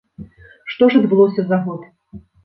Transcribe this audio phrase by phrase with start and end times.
[0.73, 1.81] Што ж адбылося за год?